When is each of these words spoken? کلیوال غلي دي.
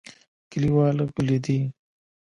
کلیوال 0.51 0.97
غلي 1.13 1.37
دي. 1.45 1.57